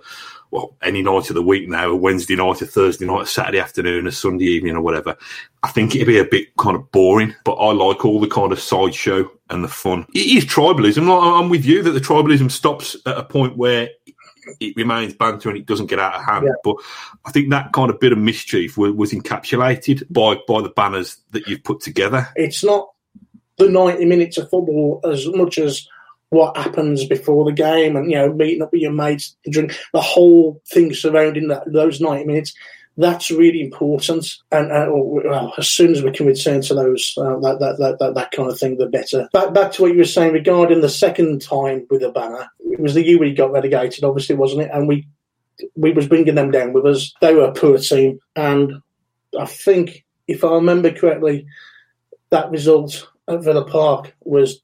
well, 0.53 0.75
any 0.83 1.01
night 1.01 1.30
of 1.30 1.33
the 1.33 1.41
week 1.41 1.68
now, 1.68 1.89
a 1.89 1.95
Wednesday 1.95 2.35
night, 2.35 2.62
a 2.62 2.68
Thursday 2.68 3.07
night, 3.07 3.24
a 3.24 3.25
Saturday 3.25 3.59
afternoon, 3.59 4.06
a 4.06 4.12
Sunday 4.12 4.45
evening, 4.45 4.75
or 4.75 4.81
whatever, 4.81 5.18
I 5.63 5.69
think 5.69 5.95
it'd 5.95 6.06
be 6.06 6.19
a 6.19 6.25
bit 6.25 6.56
kind 6.57 6.75
of 6.75 6.91
boring. 6.91 7.33
But 7.44 7.56
I 7.56 7.71
like 7.71 8.06
all 8.06 8.19
the 8.19 8.27
kind 8.27 8.51
of 8.51 8.59
sideshow 8.59 9.31
and 9.50 9.63
the 9.63 9.68
fun. 9.68 10.06
It 10.13 10.27
is 10.27 10.45
tribalism. 10.45 11.09
I'm 11.09 11.50
with 11.50 11.65
you 11.65 11.81
that 11.81 11.91
the 11.91 12.00
tribalism 12.00 12.51
stops 12.51 12.95
at 13.07 13.18
a 13.18 13.24
point 13.24 13.57
where 13.57 13.89
it 14.60 14.75
remains 14.75 15.13
banter 15.13 15.50
and 15.50 15.57
it 15.57 15.66
doesn't 15.66 15.88
get 15.88 16.00
out 16.00 16.16
of 16.16 16.25
hand. 16.25 16.45
Yeah. 16.45 16.54
But 16.63 16.75
I 17.26 17.31
think 17.31 17.50
that 17.50 17.73
kind 17.73 17.90
of 17.90 18.00
bit 18.00 18.12
of 18.12 18.18
mischief 18.18 18.78
was, 18.78 18.92
was 18.94 19.12
encapsulated 19.12 20.04
by 20.09 20.35
by 20.47 20.62
the 20.62 20.69
banners 20.69 21.18
that 21.31 21.47
you've 21.47 21.64
put 21.64 21.81
together. 21.81 22.28
It's 22.35 22.64
not 22.64 22.90
the 23.57 23.69
90 23.69 24.06
minutes 24.06 24.38
of 24.38 24.50
football 24.50 25.02
as 25.04 25.28
much 25.28 25.57
as 25.57 25.88
what 26.30 26.57
happens 26.57 27.06
before 27.06 27.45
the 27.45 27.52
game 27.52 27.95
and 27.95 28.09
you 28.09 28.18
know 28.18 28.33
meeting 28.33 28.64
up 28.64 28.71
with 28.71 28.81
your 28.81 28.92
mates 28.92 29.35
drink 29.52 29.78
the 29.94 30.02
whole 30.02 30.59
thing 30.68 30.92
surrounding 30.92 31.47
that 31.47 31.62
those 31.71 32.02
90 32.02 32.26
minutes 32.26 32.54
that's 32.97 33.31
really 33.31 33.62
important. 33.62 34.28
And 34.52 34.71
uh, 34.71 34.88
well, 34.90 35.54
as 35.57 35.68
soon 35.68 35.92
as 35.92 36.04
we 36.04 36.12
can 36.12 36.28
return 36.28 36.62
to 36.62 36.76
those 36.76 37.14
uh, 37.18 37.40
that, 37.40 37.59
that, 37.59 37.78
that, 37.80 38.00
that, 38.00 38.16
that 38.16 38.31
kind 38.31 38.50
of 38.50 38.59
thing 38.59 38.78
the 38.78 38.88
better. 38.88 39.30
Back, 39.33 39.54
back 39.54 39.71
to 39.73 39.81
what 39.81 39.92
you 39.92 39.97
were 39.97 40.06
saying 40.06 40.33
regarding 40.33 40.81
the 40.81 40.90
second 40.90 41.42
time 41.42 41.88
with 41.90 42.02
the 42.02 42.12
banner. 42.12 42.47
It 42.59 42.80
was 42.80 42.94
the 42.94 43.06
year 43.06 43.19
we 43.19 43.33
got 43.33 43.52
relegated 43.52 44.04
obviously 44.04 44.35
wasn't 44.35 44.64
it? 44.64 44.71
And 44.73 44.88
we 44.88 45.07
we 45.76 45.92
was 45.92 46.07
bringing 46.07 46.35
them 46.35 46.52
down 46.52 46.73
with 46.73 46.85
us. 46.85 47.14
They 47.21 47.33
were 47.33 47.45
a 47.45 47.54
poor 47.54 47.78
team. 47.78 48.19
And 48.35 48.81
i 49.40 49.45
think 49.45 50.06
if 50.28 50.44
i 50.44 50.54
remember 50.54 50.92
correctly 50.92 51.45
that 52.30 52.52
result 52.52 53.09
at 53.28 53.44
villa 53.44 53.66
park 53.66 54.16
was 54.21 54.62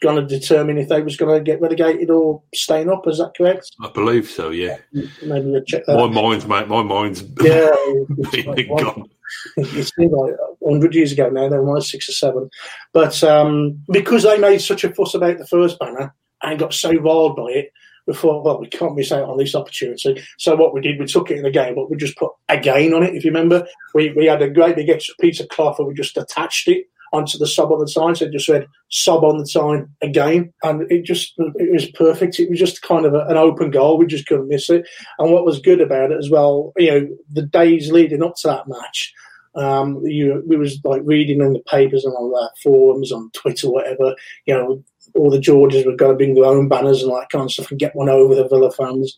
going 0.00 0.16
to 0.16 0.26
determine 0.26 0.78
if 0.78 0.88
they 0.88 1.00
was 1.00 1.16
going 1.16 1.36
to 1.36 1.42
get 1.42 1.60
relegated 1.60 2.10
or 2.10 2.42
staying 2.54 2.90
up. 2.90 3.06
Is 3.06 3.18
that 3.18 3.32
correct? 3.36 3.74
I 3.80 3.88
believe 3.90 4.28
so. 4.28 4.50
Yeah. 4.50 4.78
Maybe 4.92 5.62
check 5.66 5.86
that. 5.86 5.96
My 5.96 6.08
mind's 6.08 6.46
mate. 6.46 6.68
My 6.68 6.82
mind's 6.82 7.22
yeah. 7.40 7.70
It's, 8.32 8.82
gone. 8.82 9.08
it's 9.56 9.90
been 9.92 10.10
like 10.10 10.34
hundred 10.64 10.94
years 10.94 11.12
ago 11.12 11.28
now. 11.28 11.48
They 11.48 11.58
were 11.58 11.74
like 11.74 11.82
six 11.82 12.08
or 12.08 12.12
seven, 12.12 12.50
but 12.92 13.22
um, 13.24 13.82
because 13.90 14.24
they 14.24 14.38
made 14.38 14.58
such 14.58 14.84
a 14.84 14.92
fuss 14.92 15.14
about 15.14 15.38
the 15.38 15.46
first 15.46 15.78
banner 15.78 16.14
and 16.42 16.58
got 16.58 16.74
so 16.74 16.92
riled 16.92 17.36
by 17.36 17.50
it. 17.50 17.72
We 18.06 18.14
thought, 18.14 18.44
well, 18.44 18.60
we 18.60 18.68
can't 18.68 18.94
miss 18.94 19.10
out 19.10 19.28
on 19.28 19.36
this 19.36 19.56
opportunity. 19.56 20.22
So 20.38 20.54
what 20.54 20.72
we 20.72 20.80
did, 20.80 21.00
we 21.00 21.06
took 21.06 21.32
it 21.32 21.38
in 21.38 21.42
the 21.42 21.50
game, 21.50 21.74
but 21.74 21.90
we 21.90 21.96
just 21.96 22.16
put 22.16 22.30
again 22.48 22.94
on 22.94 23.02
it. 23.02 23.16
If 23.16 23.24
you 23.24 23.32
remember, 23.32 23.66
we, 23.94 24.12
we 24.12 24.26
had 24.26 24.42
a 24.42 24.48
great 24.48 24.76
big 24.76 24.90
extra 24.90 25.16
piece 25.16 25.40
of 25.40 25.48
cloth 25.48 25.80
and 25.80 25.88
we 25.88 25.94
just 25.94 26.16
attached 26.16 26.68
it 26.68 26.86
onto 27.12 27.38
the 27.38 27.46
sub 27.46 27.72
on 27.72 27.78
the 27.78 27.88
sign. 27.88 28.14
So 28.14 28.26
it 28.26 28.32
just 28.32 28.48
read 28.48 28.66
sub 28.90 29.24
on 29.24 29.38
the 29.38 29.46
sign 29.46 29.88
again. 30.02 30.52
And 30.62 30.90
it 30.90 31.04
just, 31.04 31.34
it 31.38 31.72
was 31.72 31.90
perfect. 31.90 32.38
It 32.38 32.50
was 32.50 32.58
just 32.58 32.82
kind 32.82 33.06
of 33.06 33.14
a, 33.14 33.26
an 33.26 33.36
open 33.36 33.70
goal. 33.70 33.98
We 33.98 34.06
just 34.06 34.26
couldn't 34.26 34.48
miss 34.48 34.70
it. 34.70 34.86
And 35.18 35.32
what 35.32 35.44
was 35.44 35.60
good 35.60 35.80
about 35.80 36.12
it 36.12 36.18
as 36.18 36.30
well, 36.30 36.72
you 36.76 36.90
know, 36.90 37.08
the 37.32 37.42
days 37.42 37.90
leading 37.90 38.22
up 38.22 38.34
to 38.36 38.48
that 38.48 38.68
match, 38.68 39.12
um, 39.54 40.02
you, 40.04 40.42
we 40.46 40.56
was 40.56 40.78
like 40.84 41.02
reading 41.04 41.40
in 41.40 41.54
the 41.54 41.60
papers 41.60 42.04
and 42.04 42.14
all 42.14 42.30
that, 42.30 42.50
forums 42.62 43.12
on 43.12 43.30
Twitter, 43.30 43.70
whatever, 43.70 44.14
you 44.44 44.54
know, 44.54 44.84
all 45.14 45.30
the 45.30 45.38
Geordies 45.38 45.86
were 45.86 45.96
going 45.96 46.12
to 46.12 46.16
bring 46.16 46.34
their 46.34 46.44
own 46.44 46.68
banners 46.68 47.02
and 47.02 47.10
that 47.12 47.30
kind 47.30 47.44
of 47.44 47.52
stuff 47.52 47.70
and 47.70 47.80
get 47.80 47.96
one 47.96 48.10
over 48.10 48.34
the 48.34 48.48
Villa 48.48 48.70
fans 48.70 49.16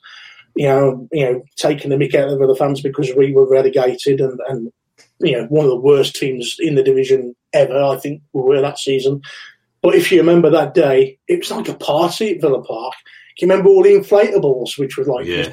you 0.59 0.67
know, 0.67 1.09
you 1.13 1.25
know, 1.25 1.43
taking 1.55 1.91
the 1.91 1.97
mick 1.97 2.17
out 2.17 2.31
of 2.31 2.43
other 2.43 2.55
fans 2.55 2.81
because 2.81 3.13
we 3.17 3.33
were 3.33 3.49
relegated 3.49 4.21
and, 4.21 4.41
and 4.49 4.73
you 5.21 5.33
know, 5.33 5.47
one 5.47 5.65
of 5.65 5.71
the 5.71 5.81
worst 5.81 6.17
teams 6.17 6.57
in 6.59 6.75
the 6.75 6.83
division 6.83 7.35
ever, 7.53 7.77
I 7.83 7.97
think 7.97 8.23
we 8.33 8.43
were 8.43 8.61
that 8.61 8.79
season. 8.79 9.21
But 9.83 9.95
if 9.95 10.11
you 10.11 10.19
remember 10.19 10.51
that 10.51 10.75
day, 10.75 11.19
it 11.29 11.39
was 11.39 11.51
like 11.51 11.69
a 11.69 11.75
party 11.75 12.35
at 12.35 12.41
Villa 12.41 12.63
Park. 12.63 12.95
Can 13.39 13.49
you 13.49 13.53
remember 13.55 13.71
all 13.71 13.83
the 13.83 13.91
inflatables, 13.95 14.79
which 14.79 14.97
were 14.97 15.05
like 15.05 15.27
Yeah. 15.27 15.51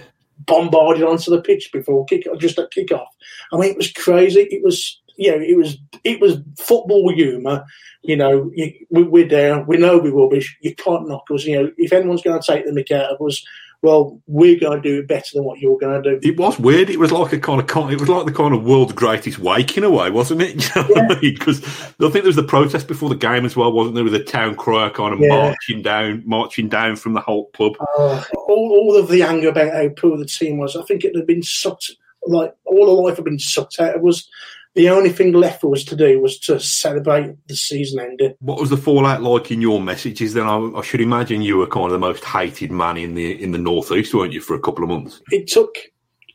bombarded 0.48 1.03
onto 1.03 1.31
the 1.31 1.41
pitch 1.41 1.69
before 1.72 2.05
kick, 2.05 2.25
just 2.39 2.57
at 2.60 2.72
kick 2.72 2.91
off? 2.91 3.07
I 3.53 3.57
mean, 3.57 3.72
it 3.72 3.77
was 3.77 3.91
crazy. 3.91 4.41
It 4.41 4.63
was, 4.63 5.00
you 5.17 5.31
know, 5.31 5.41
it 5.41 5.55
was 5.57 5.77
it 6.03 6.19
was 6.19 6.38
football 6.60 7.12
humour. 7.13 7.63
You 8.01 8.15
know, 8.15 8.51
you, 8.53 8.72
we, 8.91 9.03
we're 9.03 9.27
down. 9.27 9.65
We 9.67 9.77
know 9.77 9.98
we're 9.98 10.13
rubbish. 10.13 10.55
You 10.62 10.75
can't 10.75 11.07
knock 11.07 11.24
us. 11.34 11.45
You 11.45 11.62
know, 11.63 11.72
if 11.77 11.91
anyone's 11.93 12.22
going 12.22 12.39
to 12.39 12.45
take 12.45 12.65
the 12.65 12.72
mick 12.72 12.91
out 12.91 13.12
of 13.12 13.22
us, 13.25 13.43
well, 13.85 14.19
we're 14.25 14.59
going 14.59 14.81
to 14.81 14.89
do 14.89 14.99
it 14.99 15.07
better 15.07 15.29
than 15.35 15.43
what 15.43 15.59
you're 15.59 15.77
going 15.77 16.01
to 16.01 16.19
do. 16.19 16.27
It 16.27 16.37
was 16.37 16.57
weird. 16.59 16.89
It 16.89 16.97
was 16.99 17.11
like 17.11 17.31
a 17.33 17.39
kind 17.39 17.61
of 17.61 17.91
it 17.91 17.99
was 17.99 18.09
like 18.09 18.25
the 18.25 18.33
kind 18.33 18.53
of 18.55 18.63
world's 18.63 18.93
greatest 18.93 19.37
wake 19.37 19.77
in 19.77 19.83
a 19.83 19.89
way, 19.91 20.09
wasn't 20.09 20.41
it? 20.41 20.55
You 20.75 20.81
know 20.81 20.87
what 20.89 21.17
I 21.17 21.21
mean? 21.21 21.35
Because 21.35 21.63
I 21.63 22.09
think 22.09 22.13
there 22.13 22.23
was 22.23 22.35
the 22.35 22.43
protest 22.43 22.87
before 22.87 23.09
the 23.09 23.15
game 23.15 23.45
as 23.45 23.55
well, 23.55 23.71
wasn't 23.71 23.93
there? 23.95 24.03
With 24.03 24.13
the 24.13 24.23
town 24.23 24.55
crier 24.55 24.89
kind 24.89 25.13
of 25.13 25.19
Yeah. 25.19 25.27
marching 25.29 25.83
down, 25.83 26.23
marching 26.25 26.67
down 26.67 26.95
from 26.95 27.13
the 27.13 27.21
whole 27.21 27.45
club. 27.51 27.73
Uh, 27.97 28.23
all, 28.47 28.71
all 28.71 28.97
of 28.97 29.07
the 29.07 29.21
anger 29.21 29.49
about 29.49 29.71
how 29.73 29.87
poor 29.89 30.17
the 30.17 30.25
team 30.25 30.57
was, 30.57 30.75
I 30.75 30.81
think 30.83 31.03
it 31.03 31.15
had 31.15 31.27
been 31.27 31.43
sucked, 31.43 31.91
like 32.25 32.53
all 32.65 32.87
the 32.87 32.91
life 32.91 33.17
had 33.17 33.25
been 33.25 33.37
sucked 33.39 33.79
out 33.79 33.95
of 33.95 34.05
us. 34.05 34.27
The 34.75 34.89
only 34.89 35.10
thing 35.10 35.32
left 35.32 35.62
for 35.62 35.74
us 35.74 35.86
to 35.86 35.96
do 35.96 36.20
was 36.20 36.38
to 36.39 36.60
celebrate 36.60 37.36
the 37.48 37.55
season 37.55 38.00
ending. 38.01 38.36
What 38.39 38.60
was 38.60 38.70
the 38.70 38.77
fallout 38.77 39.22
like 39.22 39.50
in 39.50 39.62
your 39.62 39.79
messages? 39.79 40.34
Then 40.34 40.48
I, 40.48 40.58
I 40.58 40.82
should 40.82 41.00
imagine 41.00 41.41
you 41.41 41.58
were 41.58 41.67
kind 41.67 41.86
of 41.86 41.91
the 41.94 42.00
most 42.00 42.25
hated 42.25 42.72
man 42.72 42.98
in 42.98 43.15
the 43.15 43.41
in 43.41 43.51
the 43.51 43.58
northeast, 43.58 44.13
weren't 44.13 44.34
you, 44.34 44.41
for 44.41 44.53
a 44.53 44.60
couple 44.60 44.84
of 44.84 44.89
months? 44.89 45.22
It 45.32 45.48
took 45.48 45.75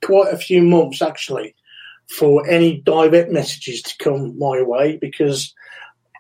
quite 0.03 0.33
a 0.33 0.39
few 0.39 0.63
months 0.63 1.03
actually 1.03 1.55
for 2.09 2.49
any 2.49 2.81
direct 2.81 3.31
messages 3.31 3.83
to 3.83 3.97
come 3.99 4.39
my 4.39 4.63
way 4.63 4.97
because 4.97 5.55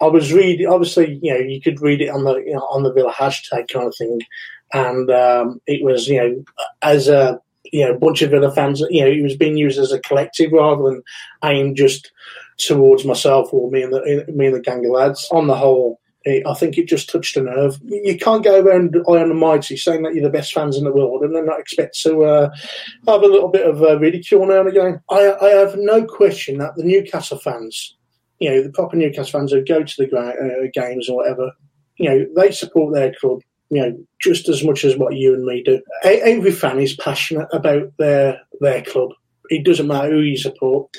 I 0.03 0.07
was 0.07 0.33
reading. 0.33 0.67
Obviously, 0.67 1.19
you 1.23 1.33
know, 1.33 1.41
you 1.41 1.61
could 1.61 1.81
read 1.81 2.03
it 2.03 2.09
on 2.09 2.25
the 2.25 2.37
you 2.37 2.53
know, 2.53 2.67
on 2.71 2.83
the 2.83 2.93
Villa 2.93 3.12
hashtag 3.12 3.69
kind 3.69 3.87
of 3.87 3.95
thing, 3.97 4.21
and 4.75 5.11
um, 5.11 5.61
it 5.67 5.83
was 5.83 6.07
you 6.07 6.21
know 6.21 6.45
as 6.83 7.09
a 7.09 7.41
you 7.64 7.85
know 7.85 7.95
a 7.95 7.99
bunch 7.99 8.23
of 8.23 8.31
Villa 8.31 8.52
fans. 8.52 8.81
You 8.90 9.02
know, 9.02 9.11
it 9.11 9.23
was 9.23 9.37
being 9.37 9.57
used 9.57 9.79
as 9.79 9.93
a 9.93 10.00
collective 10.00 10.52
rather 10.52 10.83
than 10.83 11.02
aimed 11.45 11.76
just 11.76 12.11
towards 12.59 13.05
myself 13.05 13.52
or 13.52 13.71
me 13.71 13.83
and 13.83 13.93
the 13.93 14.26
me 14.35 14.47
and 14.47 14.57
the 14.57 14.61
gang 14.61 14.85
of 14.85 14.93
lads. 14.93 15.29
On 15.33 15.47
the 15.47 15.57
whole, 15.57 16.00
it, 16.25 16.47
I 16.47 16.55
think 16.55 16.76
it 16.76 16.88
just 16.88 17.11
touched 17.11 17.37
a 17.37 17.43
nerve. 17.43 17.79
You 17.85 18.19
can't 18.19 18.45
go 18.45 18.61
around 18.61 18.97
high 19.07 19.23
and 19.23 19.38
mighty 19.38 19.76
saying 19.76 20.02
that 20.02 20.14
you're 20.14 20.25
the 20.25 20.31
best 20.31 20.52
fans 20.52 20.76
in 20.76 20.85
the 20.85 20.93
world 20.93 21.23
and 21.23 21.35
then 21.35 21.47
not 21.47 21.61
expect 21.61 22.00
to 22.02 22.25
uh, 22.25 22.50
have 23.07 23.23
a 23.23 23.26
little 23.26 23.49
bit 23.49 23.67
of 23.67 23.83
uh, 23.83 23.99
ridicule 23.99 24.47
now 24.47 24.61
and 24.61 24.69
again. 24.69 25.00
I, 25.11 25.35
I 25.40 25.49
have 25.50 25.76
no 25.76 26.05
question 26.05 26.59
that 26.59 26.76
the 26.76 26.85
Newcastle 26.85 27.38
fans, 27.38 27.97
you 28.38 28.50
know, 28.50 28.62
the 28.62 28.73
proper 28.73 28.97
Newcastle 28.97 29.40
fans 29.40 29.52
who 29.52 29.64
go 29.64 29.83
to 29.83 29.95
the 29.97 30.17
uh, 30.17 30.69
games 30.73 31.09
or 31.09 31.17
whatever, 31.17 31.52
you 31.97 32.09
know, 32.09 32.26
they 32.37 32.50
support 32.50 32.95
their 32.95 33.14
club. 33.14 33.40
You 33.71 33.83
know, 33.83 33.99
just 34.21 34.49
as 34.49 34.65
much 34.65 34.85
as 34.85 34.97
what 34.97 35.17
you 35.17 35.33
and 35.33 35.45
me 35.45 35.62
do. 35.62 35.81
Every 36.03 36.50
fan 36.50 36.81
is 36.81 36.97
passionate 36.97 37.49
about 37.53 37.93
their 37.99 38.41
their 38.61 38.83
club. 38.83 39.11
It 39.49 39.65
doesn't 39.65 39.87
matter 39.87 40.11
who 40.11 40.21
you 40.21 40.37
support, 40.37 40.95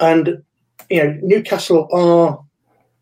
and 0.00 0.42
you 0.90 1.02
know, 1.02 1.18
Newcastle 1.22 1.88
are 1.92 2.40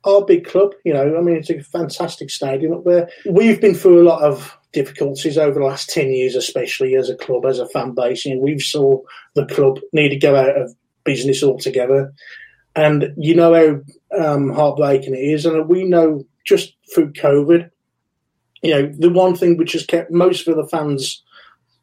our 0.05 0.25
big 0.25 0.47
club. 0.47 0.73
You 0.85 0.95
know, 0.95 1.17
I 1.17 1.21
mean, 1.21 1.37
it's 1.37 1.51
a 1.51 1.63
fantastic 1.63 2.31
stadium 2.31 2.73
up 2.73 2.85
there. 2.85 3.09
We've 3.29 3.61
been 3.61 3.75
through 3.75 4.03
a 4.03 4.09
lot 4.09 4.23
of 4.23 4.57
difficulties 4.73 5.39
over 5.39 5.59
the 5.59 5.67
last 5.67 5.91
10 5.91 6.11
years, 6.11 6.35
especially 6.35 6.97
as 6.97 7.09
a 7.09 7.17
club, 7.17 7.45
as 7.45 7.59
a 7.59 7.69
fan 7.69 7.95
base. 7.95 8.25
You 8.25 8.37
know, 8.37 8.41
we've 8.41 8.63
saw 8.63 9.01
the 9.35 9.47
club 9.47 9.81
need 9.93 10.11
to 10.11 10.17
go 10.17 10.37
out 10.37 10.57
of 10.57 10.75
business 11.05 11.43
altogether. 11.43 12.13
And 12.75 13.13
you 13.17 13.35
know 13.35 13.55
how 13.55 14.25
um, 14.25 14.51
heartbreaking 14.51 15.15
it 15.15 15.19
is. 15.19 15.45
And 15.45 15.69
we 15.69 15.85
know 15.85 16.25
just 16.45 16.75
through 16.95 17.13
COVID, 17.13 17.71
you 18.63 18.71
know, 18.71 18.93
the 18.97 19.11
one 19.11 19.35
thing 19.35 19.57
which 19.57 19.73
has 19.73 19.85
kept 19.85 20.11
most 20.11 20.49
of 20.49 20.57
the 20.57 20.67
fans, 20.67 21.23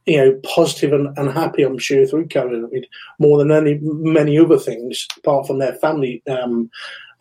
you 0.06 0.18
know, 0.18 0.40
positive 0.44 0.94
and, 0.94 1.16
and 1.18 1.32
happy, 1.32 1.64
I'm 1.64 1.78
sure, 1.78 2.06
through 2.06 2.28
COVID, 2.28 2.86
more 3.20 3.38
than 3.38 3.52
any 3.52 3.80
many 3.82 4.40
other 4.40 4.58
things, 4.58 5.08
apart 5.18 5.46
from 5.46 5.60
their 5.60 5.74
family 5.74 6.24
um, 6.30 6.70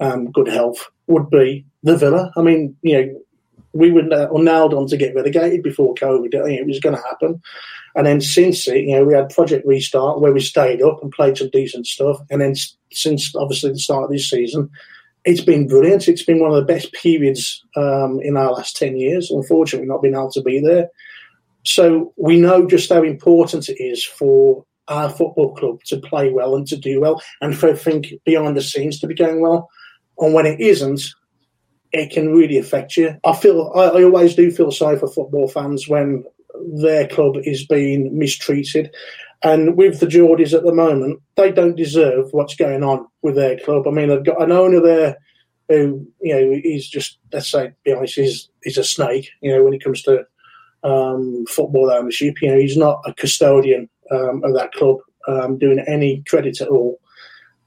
um, 0.00 0.30
good 0.30 0.48
health, 0.48 0.88
would 1.08 1.28
be 1.28 1.66
the 1.82 1.96
Villa. 1.96 2.32
I 2.36 2.42
mean, 2.42 2.76
you 2.82 2.94
know, 2.94 3.20
we 3.72 3.90
were 3.90 4.02
na- 4.02 4.28
nailed 4.32 4.74
on 4.74 4.86
to 4.88 4.96
get 4.96 5.14
relegated 5.14 5.62
before 5.62 5.94
COVID. 5.94 6.34
It 6.34 6.66
was 6.66 6.80
going 6.80 6.96
to 6.96 7.02
happen. 7.02 7.42
And 7.94 8.06
then 8.06 8.20
since 8.20 8.68
it, 8.68 8.84
you 8.84 8.96
know, 8.96 9.04
we 9.04 9.14
had 9.14 9.30
Project 9.30 9.66
Restart 9.66 10.20
where 10.20 10.32
we 10.32 10.40
stayed 10.40 10.82
up 10.82 11.02
and 11.02 11.10
played 11.10 11.36
some 11.36 11.50
decent 11.50 11.86
stuff. 11.86 12.20
And 12.30 12.40
then 12.40 12.54
since 12.92 13.34
obviously 13.34 13.72
the 13.72 13.78
start 13.78 14.04
of 14.04 14.10
this 14.10 14.30
season, 14.30 14.70
it's 15.28 15.42
been 15.42 15.68
brilliant. 15.68 16.08
It's 16.08 16.22
been 16.22 16.40
one 16.40 16.50
of 16.50 16.56
the 16.56 16.72
best 16.72 16.90
periods 16.94 17.62
um, 17.76 18.18
in 18.22 18.38
our 18.38 18.50
last 18.50 18.78
10 18.78 18.96
years. 18.96 19.30
Unfortunately, 19.30 19.86
not 19.86 20.00
being 20.00 20.14
able 20.14 20.32
to 20.32 20.42
be 20.42 20.58
there. 20.58 20.88
So 21.64 22.14
we 22.16 22.40
know 22.40 22.66
just 22.66 22.90
how 22.90 23.02
important 23.02 23.68
it 23.68 23.76
is 23.78 24.02
for 24.02 24.64
our 24.88 25.10
football 25.10 25.54
club 25.54 25.82
to 25.84 25.98
play 25.98 26.32
well 26.32 26.56
and 26.56 26.66
to 26.68 26.78
do 26.78 27.02
well 27.02 27.20
and 27.42 27.54
for 27.54 27.68
everything 27.68 28.18
behind 28.24 28.56
the 28.56 28.62
scenes 28.62 28.98
to 29.00 29.06
be 29.06 29.14
going 29.14 29.42
well. 29.42 29.68
And 30.16 30.32
when 30.32 30.46
it 30.46 30.60
isn't, 30.60 31.02
it 31.92 32.10
can 32.10 32.32
really 32.32 32.56
affect 32.56 32.96
you. 32.96 33.14
I 33.22 33.36
feel 33.36 33.70
I, 33.76 33.98
I 33.98 34.04
always 34.04 34.34
do 34.34 34.50
feel 34.50 34.72
sorry 34.72 34.98
for 34.98 35.08
football 35.08 35.46
fans 35.46 35.88
when 35.88 36.24
their 36.80 37.06
club 37.06 37.34
is 37.42 37.66
being 37.66 38.18
mistreated. 38.18 38.94
And 39.42 39.76
with 39.76 40.00
the 40.00 40.06
Geordies 40.06 40.52
at 40.52 40.64
the 40.64 40.74
moment, 40.74 41.20
they 41.36 41.52
don't 41.52 41.76
deserve 41.76 42.32
what's 42.32 42.56
going 42.56 42.82
on 42.82 43.06
with 43.22 43.36
their 43.36 43.58
club. 43.58 43.86
I 43.86 43.90
mean, 43.90 44.08
they've 44.08 44.24
got 44.24 44.42
an 44.42 44.50
owner 44.50 44.80
there 44.80 45.16
who, 45.68 46.06
you 46.20 46.34
know, 46.34 46.60
he's 46.62 46.88
just, 46.88 47.18
let's 47.32 47.50
say, 47.50 47.72
be 47.84 47.92
honest, 47.92 48.16
he's, 48.16 48.48
he's 48.64 48.78
a 48.78 48.84
snake, 48.84 49.30
you 49.40 49.52
know, 49.52 49.62
when 49.62 49.74
it 49.74 49.84
comes 49.84 50.02
to 50.02 50.26
um, 50.82 51.44
football 51.46 51.90
ownership. 51.90 52.42
You 52.42 52.50
know, 52.50 52.58
he's 52.58 52.76
not 52.76 53.00
a 53.06 53.14
custodian 53.14 53.88
um, 54.10 54.42
of 54.44 54.54
that 54.54 54.72
club 54.72 54.96
um, 55.28 55.58
doing 55.58 55.78
any 55.86 56.24
credit 56.26 56.60
at 56.60 56.68
all. 56.68 56.98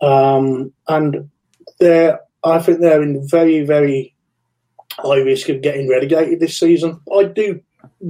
Um, 0.01 0.73
and 0.87 1.29
they're, 1.79 2.19
I 2.43 2.59
think 2.59 2.81
they're 2.81 3.03
in 3.03 3.25
very, 3.27 3.63
very 3.63 4.13
high 4.93 5.19
risk 5.19 5.47
of 5.47 5.61
getting 5.61 5.87
relegated 5.87 6.39
this 6.39 6.57
season. 6.57 6.99
I 7.15 7.25
do 7.25 7.61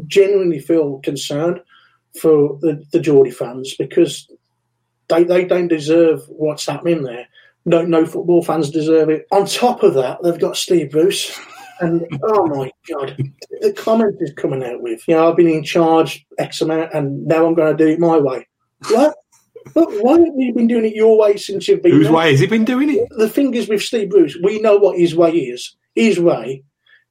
genuinely 0.08 0.60
feel 0.60 1.00
concerned 1.00 1.62
for 2.20 2.58
the, 2.62 2.84
the 2.91 3.00
Geordie 3.00 3.32
fans 3.32 3.75
because 3.75 4.30
they, 5.08 5.24
they 5.24 5.46
don't 5.46 5.68
deserve 5.68 6.22
what's 6.27 6.65
happening 6.65 7.03
there. 7.03 7.27
No, 7.65 7.84
no 7.84 8.06
football 8.06 8.44
fans 8.44 8.72
deserve 8.72 9.10
it. 9.10 9.27
On 9.32 9.46
top 9.46 9.84
of 9.84 9.94
that, 9.94 10.24
they've 10.24 10.39
got 10.39 10.58
Steve 10.58 10.91
Bruce. 10.91 11.38
And 11.80 12.06
oh 12.24 12.46
my 12.48 12.72
God, 12.88 13.18
the 13.62 13.74
comment 13.74 14.15
is 14.20 14.32
coming 14.34 14.63
out 14.63 14.82
with, 14.82 15.08
you 15.08 15.15
know, 15.15 15.30
I've 15.30 15.38
been 15.38 15.48
in 15.48 15.63
charge 15.63 16.25
X 16.38 16.62
amount 16.62 16.94
and 16.94 17.25
now 17.25 17.46
I'm 17.46 17.56
going 17.56 17.75
to 17.75 17.84
do 17.84 17.89
it 17.91 18.00
my 18.00 18.18
way. 18.18 18.48
What? 18.89 19.15
But 19.74 19.89
why 20.01 20.13
haven't 20.13 20.39
you 20.39 20.53
been 20.53 20.68
doing 20.68 20.86
it 20.86 20.96
your 20.96 21.18
way 21.18 21.38
since 21.38 21.68
you've 21.68 21.84
been 21.84 21.91
Whose 21.91 22.06
there? 22.06 22.15
way 22.15 22.32
has 22.32 22.39
he 22.39 22.48
been 22.48 22.65
doing 22.65 22.89
it? 22.89 23.08
the 23.12 23.30
thing 23.30 23.53
is 23.53 23.68
with 23.68 23.82
Steve 23.82 24.10
Bruce, 24.10 24.38
we 24.44 24.60
know 24.60 24.77
what 24.77 24.98
his 24.98 25.15
way 25.15 25.32
is. 25.32 25.75
His 25.96 26.20
way 26.20 26.63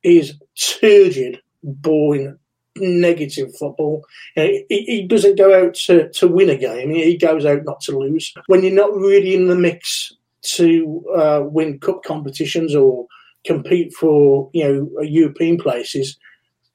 is 0.02 0.34
turgid, 0.56 1.40
boring, 1.62 2.38
negative 2.80 3.54
football. 3.56 4.04
He, 4.34 4.64
he 4.68 5.06
doesn't 5.06 5.38
go 5.38 5.66
out 5.66 5.74
to, 5.86 6.08
to 6.10 6.28
win 6.28 6.50
a 6.50 6.56
game. 6.56 6.90
He 6.90 7.16
goes 7.16 7.44
out 7.44 7.64
not 7.64 7.80
to 7.82 7.98
lose. 7.98 8.32
When 8.46 8.62
you're 8.62 8.72
not 8.72 8.94
really 8.94 9.34
in 9.34 9.48
the 9.48 9.56
mix 9.56 10.12
to 10.42 11.04
uh, 11.16 11.42
win 11.44 11.78
cup 11.78 12.02
competitions 12.04 12.74
or 12.74 13.06
compete 13.44 13.92
for 13.94 14.50
you 14.52 14.64
know 14.64 15.02
European 15.02 15.58
places, 15.58 16.18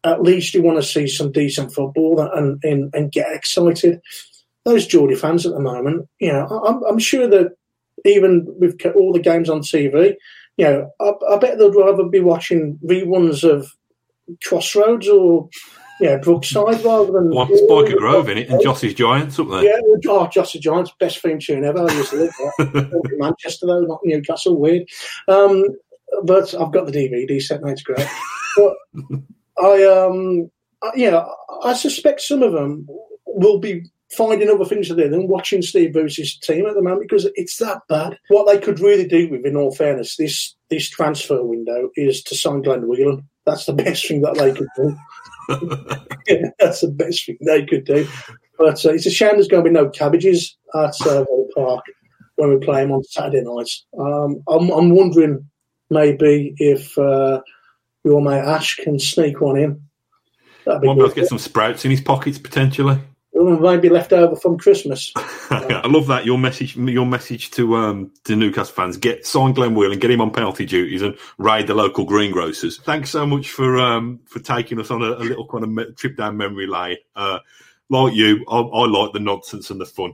at 0.03 0.21
least 0.21 0.53
you 0.53 0.61
want 0.61 0.77
to 0.77 0.83
see 0.83 1.07
some 1.07 1.31
decent 1.31 1.73
football 1.73 2.21
and 2.21 2.63
and, 2.63 2.93
and 2.93 3.11
get 3.11 3.31
excited. 3.31 4.01
Those 4.63 4.87
Geordie 4.87 5.15
fans 5.15 5.45
at 5.45 5.53
the 5.53 5.59
moment, 5.59 6.07
you 6.19 6.33
know, 6.33 6.47
I'm, 6.47 6.83
I'm 6.85 6.99
sure 6.99 7.27
that 7.27 7.55
even 8.03 8.45
with 8.59 8.81
all 8.95 9.13
the 9.13 9.19
games 9.19 9.47
on 9.47 9.61
TV, 9.61 10.15
you 10.57 10.65
know, 10.65 10.91
I, 10.99 11.11
I 11.33 11.37
bet 11.37 11.59
they'd 11.59 11.75
rather 11.75 12.03
be 12.05 12.19
watching 12.19 12.79
reruns 12.83 13.43
of 13.47 13.71
Crossroads 14.43 15.07
or 15.07 15.49
know, 16.01 16.19
Brookside 16.19 16.83
rather 16.83 17.11
than 17.11 17.29
One 17.29 17.47
Byker 17.47 17.97
Grove 17.97 18.29
in 18.29 18.37
it 18.37 18.49
and 18.49 18.61
Jossy's 18.61 18.93
Giants 18.93 19.39
up 19.39 19.49
there. 19.49 19.63
Yeah, 19.63 19.79
oh, 20.07 20.27
Jossy 20.27 20.59
Giants, 20.59 20.91
best 20.99 21.19
theme 21.19 21.39
tune 21.39 21.63
ever. 21.63 21.89
I 21.89 21.93
used 21.93 22.09
to 22.11 22.17
live 22.17 22.33
there. 22.57 22.91
Manchester 23.17 23.65
though, 23.67 23.81
not 23.81 24.01
Newcastle. 24.03 24.59
Weird, 24.59 24.87
um, 25.27 25.63
but 26.23 26.53
I've 26.53 26.71
got 26.71 26.85
the 26.85 26.91
DVD 26.91 27.41
set. 27.41 27.61
It's 27.65 27.83
great. 27.83 28.07
But 28.57 28.73
I, 29.63 29.83
um, 29.85 30.51
I- 30.83 30.91
yeah, 30.95 31.25
I 31.63 31.73
suspect 31.73 32.21
some 32.21 32.43
of 32.43 32.51
them 32.53 32.87
will 33.25 33.59
be 33.59 33.83
finding 34.11 34.49
other 34.49 34.65
things 34.65 34.87
to 34.87 34.95
do 34.95 35.09
than 35.09 35.27
watching 35.27 35.61
Steve 35.61 35.93
Bruce's 35.93 36.37
team 36.37 36.65
at 36.67 36.75
the 36.75 36.81
moment 36.81 37.01
because 37.01 37.27
it's 37.35 37.57
that 37.57 37.81
bad. 37.89 38.17
What 38.29 38.47
they 38.47 38.59
could 38.59 38.79
really 38.79 39.07
do 39.07 39.29
with, 39.29 39.45
in 39.45 39.55
all 39.57 39.73
fairness, 39.73 40.15
this 40.17 40.55
this 40.69 40.89
transfer 40.89 41.43
window 41.43 41.89
is 41.95 42.21
to 42.23 42.35
sign 42.35 42.61
Glenn 42.61 42.87
Whelan. 42.87 43.27
That's 43.45 43.65
the 43.65 43.73
best 43.73 44.07
thing 44.07 44.21
that 44.21 44.35
they 44.35 44.53
could 44.53 44.67
do. 44.75 44.97
Yeah, 46.27 46.49
that's 46.59 46.81
the 46.81 46.89
best 46.89 47.25
thing 47.25 47.37
they 47.41 47.65
could 47.65 47.85
do. 47.85 48.07
But 48.57 48.85
uh, 48.85 48.93
it's 48.93 49.05
a 49.05 49.11
shame 49.11 49.33
there's 49.33 49.47
going 49.47 49.63
to 49.63 49.69
be 49.69 49.73
no 49.73 49.89
cabbages 49.89 50.57
at 50.73 50.95
uh, 51.07 51.25
Park 51.55 51.85
when 52.35 52.49
we 52.49 52.65
play 52.65 52.81
them 52.81 52.91
on 52.91 53.03
Saturday 53.03 53.43
nights. 53.43 53.85
Um, 53.97 54.41
I'm, 54.47 54.69
I'm 54.69 54.89
wondering 54.89 55.49
maybe 55.89 56.53
if 56.57 56.97
uh, 56.97 57.41
your 58.03 58.21
mate 58.21 58.39
Ash 58.39 58.75
can 58.77 58.99
sneak 58.99 59.41
one 59.41 59.57
in. 59.57 59.81
That'd 60.65 60.81
be 60.81 60.87
Might 60.87 60.95
be 60.95 60.99
able 61.01 61.09
to 61.09 61.15
get 61.15 61.27
some 61.29 61.39
sprouts 61.39 61.85
in 61.85 61.91
his 61.91 62.01
pockets 62.01 62.39
potentially. 62.39 62.99
Maybe 63.35 63.89
left 63.89 64.13
over 64.13 64.35
from 64.37 64.57
Christmas. 64.57 65.11
I 65.15 65.87
love 65.87 66.07
that 66.07 66.25
your 66.25 66.37
message. 66.37 66.77
Your 66.77 67.05
message 67.05 67.51
to 67.51 67.75
um, 67.75 68.11
to 68.23 68.35
Newcastle 68.35 68.73
fans: 68.73 68.95
get 68.95 69.25
sign 69.25 69.51
Glenn 69.51 69.75
and 69.75 69.99
get 69.99 70.09
him 70.09 70.21
on 70.21 70.31
penalty 70.31 70.65
duties, 70.65 71.01
and 71.01 71.17
raid 71.37 71.67
the 71.67 71.73
local 71.73 72.05
greengrocers. 72.05 72.79
Thanks 72.81 73.09
so 73.09 73.25
much 73.25 73.51
for 73.51 73.77
um, 73.77 74.21
for 74.25 74.39
taking 74.39 74.79
us 74.79 74.89
on 74.89 75.01
a, 75.01 75.11
a 75.11 75.25
little 75.25 75.45
kind 75.47 75.65
of 75.65 75.95
trip 75.97 76.15
down 76.15 76.37
memory 76.37 76.65
lane. 76.65 76.97
Uh, 77.15 77.39
like 77.89 78.13
you, 78.13 78.45
I, 78.49 78.59
I 78.59 78.87
like 78.87 79.11
the 79.11 79.19
nonsense 79.19 79.69
and 79.69 79.81
the 79.81 79.85
fun 79.85 80.13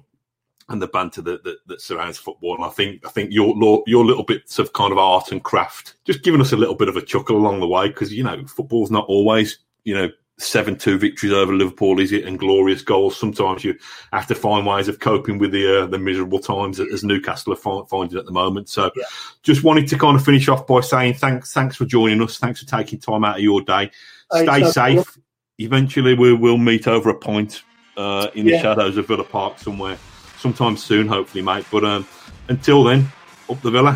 and 0.70 0.82
the 0.82 0.88
banter 0.88 1.22
that, 1.22 1.44
that, 1.44 1.58
that, 1.68 1.82
surrounds 1.82 2.18
football. 2.18 2.56
And 2.56 2.66
I 2.66 2.70
think 2.70 3.06
I 3.06 3.10
think 3.10 3.32
your 3.32 3.84
your 3.86 4.06
little 4.06 4.24
bits 4.24 4.58
of 4.58 4.74
kind 4.74 4.92
of 4.92 4.98
art 4.98 5.32
and 5.32 5.44
craft, 5.44 5.96
just 6.06 6.24
giving 6.24 6.42
us 6.42 6.54
a 6.54 6.58
little 6.58 6.75
bit 6.75 6.90
of 6.90 6.98
a 6.98 7.01
chuckle 7.01 7.38
along 7.38 7.60
the 7.60 7.68
way, 7.68 7.88
because 7.88 8.12
you 8.12 8.24
know 8.24 8.46
football's 8.48 8.92
not 8.92 9.06
always 9.08 9.60
you 9.84 9.94
know 9.94 10.10
seven 10.40 10.76
two 10.76 10.98
victories 10.98 11.34
over 11.34 11.54
Liverpool, 11.54 12.00
is 12.00 12.12
it? 12.12 12.26
And 12.26 12.40
glorious 12.40 12.82
goals. 12.82 13.18
Sometimes 13.18 13.64
you 13.64 13.78
have 14.12 14.28
to 14.28 14.36
find 14.36 14.66
ways 14.66 14.88
of 14.88 15.00
coping 15.00 15.38
with 15.38 15.52
the 15.52 15.84
uh, 15.84 15.86
the 15.86 16.00
miserable 16.00 16.40
times 16.40 16.80
as 16.80 17.04
Newcastle 17.04 17.54
are 17.54 17.86
finding 17.86 18.18
at 18.18 18.26
the 18.26 18.32
moment. 18.32 18.70
So, 18.70 18.92
yeah. 18.96 19.04
just 19.44 19.64
wanted 19.64 19.88
to 19.90 19.98
kind 19.98 20.18
of 20.18 20.26
finish 20.26 20.48
off 20.48 20.66
by 20.68 20.82
saying 20.82 21.16
thanks 21.16 21.54
thanks 21.54 21.76
for 21.76 21.86
joining 21.86 22.22
us. 22.22 22.38
Thanks 22.38 22.62
for 22.62 22.68
taking 22.68 23.00
time 23.00 23.24
out 23.24 23.38
of 23.38 23.44
your 23.44 23.62
day. 23.62 23.92
Stay 24.34 24.64
safe. 24.72 25.18
Eventually, 25.58 26.16
we 26.16 26.34
will 26.34 26.58
meet 26.58 26.88
over 26.88 27.10
a 27.10 27.16
point 27.16 27.64
uh, 27.98 28.30
in 28.34 28.48
yeah. 28.48 28.56
the 28.56 28.62
shadows 28.62 28.98
of 28.98 29.08
Villa 29.08 29.24
Park 29.24 29.60
somewhere, 29.60 29.98
sometime 30.40 30.76
soon, 30.76 31.08
hopefully, 31.08 31.44
mate. 31.44 31.66
But 31.72 31.84
um, 31.84 32.08
until 32.48 32.84
then, 32.84 33.12
up 33.50 33.62
the 33.62 33.70
Villa. 33.70 33.94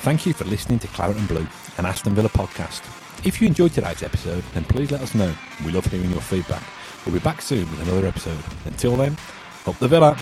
Thank 0.00 0.26
you 0.26 0.32
for 0.32 0.44
listening 0.44 0.78
to 0.80 0.88
Claret 0.88 1.16
and 1.16 1.26
Blue, 1.26 1.46
an 1.76 1.86
Aston 1.86 2.14
Villa 2.14 2.28
podcast. 2.28 3.07
If 3.24 3.40
you 3.40 3.48
enjoyed 3.48 3.72
today's 3.72 4.02
episode, 4.02 4.44
then 4.54 4.64
please 4.64 4.90
let 4.92 5.00
us 5.00 5.14
know. 5.14 5.32
We 5.64 5.72
love 5.72 5.86
hearing 5.86 6.10
your 6.10 6.20
feedback. 6.20 6.62
We'll 7.04 7.14
be 7.14 7.20
back 7.20 7.42
soon 7.42 7.68
with 7.70 7.82
another 7.88 8.06
episode. 8.06 8.38
Until 8.64 8.96
then, 8.96 9.16
up 9.66 9.78
the 9.78 9.88
Villa. 9.88 10.16